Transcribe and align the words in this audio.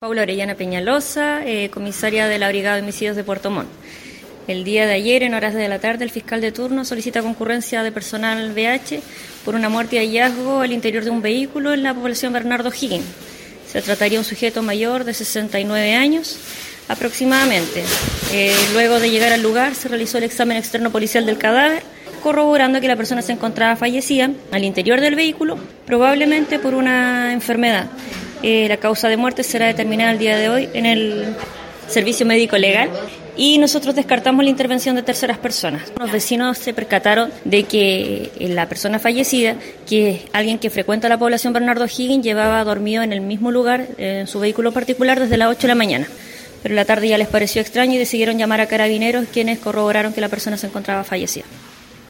Paula 0.00 0.22
Orellana 0.22 0.54
Peñalosa, 0.54 1.44
eh, 1.44 1.68
comisaria 1.68 2.26
de 2.26 2.38
la 2.38 2.48
Brigada 2.48 2.76
de 2.76 2.80
Homicidios 2.80 3.16
de 3.16 3.22
Puerto 3.22 3.50
Montt. 3.50 3.68
El 4.48 4.64
día 4.64 4.86
de 4.86 4.94
ayer, 4.94 5.22
en 5.22 5.34
horas 5.34 5.52
de 5.52 5.68
la 5.68 5.78
tarde, 5.78 6.04
el 6.04 6.10
fiscal 6.10 6.40
de 6.40 6.52
turno 6.52 6.86
solicita 6.86 7.20
concurrencia 7.20 7.82
de 7.82 7.92
personal 7.92 8.54
BH 8.54 9.02
por 9.44 9.54
una 9.54 9.68
muerte 9.68 9.96
y 9.96 9.98
hallazgo 9.98 10.60
al 10.60 10.72
interior 10.72 11.04
de 11.04 11.10
un 11.10 11.20
vehículo 11.20 11.74
en 11.74 11.82
la 11.82 11.92
población 11.92 12.32
Bernardo 12.32 12.70
Higgins. 12.70 13.04
Se 13.70 13.82
trataría 13.82 14.16
de 14.16 14.20
un 14.20 14.24
sujeto 14.24 14.62
mayor 14.62 15.04
de 15.04 15.12
69 15.12 15.94
años 15.94 16.38
aproximadamente. 16.88 17.84
Eh, 18.32 18.56
luego 18.72 19.00
de 19.00 19.10
llegar 19.10 19.34
al 19.34 19.42
lugar, 19.42 19.74
se 19.74 19.88
realizó 19.88 20.16
el 20.16 20.24
examen 20.24 20.56
externo 20.56 20.90
policial 20.90 21.26
del 21.26 21.36
cadáver, 21.36 21.82
corroborando 22.22 22.80
que 22.80 22.88
la 22.88 22.96
persona 22.96 23.20
se 23.20 23.32
encontraba 23.32 23.76
fallecida 23.76 24.30
al 24.50 24.64
interior 24.64 25.02
del 25.02 25.14
vehículo, 25.14 25.58
probablemente 25.84 26.58
por 26.58 26.74
una 26.74 27.34
enfermedad. 27.34 27.90
Eh, 28.42 28.66
la 28.68 28.78
causa 28.78 29.08
de 29.08 29.16
muerte 29.16 29.42
será 29.42 29.66
determinada 29.66 30.12
el 30.12 30.18
día 30.18 30.36
de 30.38 30.48
hoy 30.48 30.68
en 30.72 30.86
el 30.86 31.34
servicio 31.88 32.24
médico 32.24 32.56
legal 32.56 32.88
y 33.36 33.58
nosotros 33.58 33.94
descartamos 33.94 34.44
la 34.44 34.50
intervención 34.50 34.96
de 34.96 35.02
terceras 35.02 35.38
personas. 35.38 35.92
Los 35.98 36.10
vecinos 36.10 36.58
se 36.58 36.72
percataron 36.72 37.30
de 37.44 37.64
que 37.64 38.30
eh, 38.38 38.48
la 38.48 38.68
persona 38.68 38.98
fallecida, 38.98 39.56
que 39.88 40.10
es 40.10 40.20
alguien 40.32 40.58
que 40.58 40.70
frecuenta 40.70 41.08
la 41.08 41.18
población 41.18 41.52
Bernardo 41.52 41.84
Higgins, 41.84 42.24
llevaba 42.24 42.62
dormido 42.64 43.02
en 43.02 43.12
el 43.12 43.20
mismo 43.20 43.50
lugar, 43.50 43.86
en 43.98 44.26
su 44.26 44.40
vehículo 44.40 44.72
particular, 44.72 45.20
desde 45.20 45.36
las 45.36 45.50
8 45.50 45.62
de 45.62 45.68
la 45.68 45.74
mañana. 45.74 46.06
Pero 46.62 46.74
la 46.74 46.84
tarde 46.84 47.08
ya 47.08 47.18
les 47.18 47.28
pareció 47.28 47.62
extraño 47.62 47.94
y 47.94 47.98
decidieron 47.98 48.38
llamar 48.38 48.60
a 48.60 48.66
carabineros, 48.66 49.26
quienes 49.32 49.58
corroboraron 49.58 50.12
que 50.12 50.20
la 50.20 50.28
persona 50.28 50.56
se 50.56 50.66
encontraba 50.66 51.04
fallecida. 51.04 51.46